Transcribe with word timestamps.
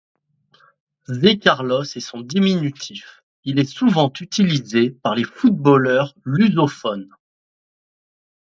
Zé 1.09 1.37
Carlos 1.37 1.83
est 1.83 1.99
son 1.99 2.21
diminutif, 2.21 3.23
il 3.43 3.59
est 3.59 3.71
souvent 3.71 4.11
utilisé 4.19 4.89
par 4.89 5.13
les 5.13 5.23
footballeurs 5.23 6.15
lusophones. 6.25 7.07